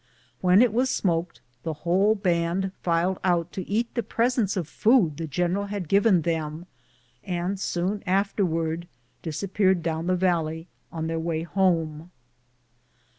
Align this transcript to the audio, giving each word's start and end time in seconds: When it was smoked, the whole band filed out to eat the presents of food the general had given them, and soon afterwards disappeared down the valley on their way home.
When 0.39 0.63
it 0.63 0.73
was 0.73 0.89
smoked, 0.89 1.41
the 1.61 1.73
whole 1.85 2.15
band 2.15 2.71
filed 2.81 3.19
out 3.23 3.51
to 3.51 3.69
eat 3.69 3.93
the 3.93 4.01
presents 4.01 4.57
of 4.57 4.67
food 4.67 5.17
the 5.17 5.27
general 5.27 5.67
had 5.67 5.87
given 5.87 6.23
them, 6.23 6.65
and 7.23 7.59
soon 7.59 8.01
afterwards 8.07 8.87
disappeared 9.21 9.83
down 9.83 10.07
the 10.07 10.15
valley 10.15 10.67
on 10.91 11.05
their 11.05 11.19
way 11.19 11.43
home. 11.43 12.09